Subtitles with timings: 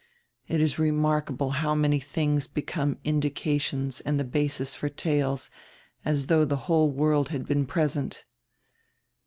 [0.47, 5.51] It is remarkable how many tilings become indications and the basis for tales,
[6.03, 8.25] as though the whole world had been present."